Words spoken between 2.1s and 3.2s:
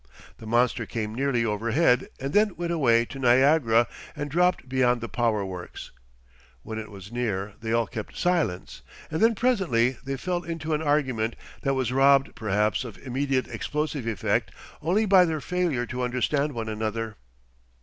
and then went away to